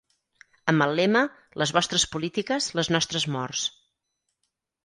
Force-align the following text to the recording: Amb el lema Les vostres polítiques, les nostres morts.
Amb 0.71 0.85
el 0.85 0.93
lema 0.99 1.21
Les 1.63 1.75
vostres 1.79 2.07
polítiques, 2.15 2.71
les 2.81 2.93
nostres 2.97 3.29
morts. 3.37 3.67